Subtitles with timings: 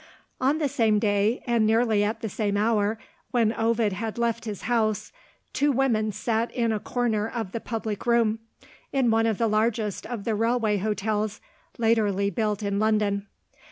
[0.39, 2.97] On the same day, and nearly at the same hour,
[3.29, 5.11] when Ovid had left his house,
[5.53, 8.39] two women sat in a corner of the public room,
[8.91, 11.39] in one of the largest of the railway hotels
[11.77, 13.27] latterly built in London.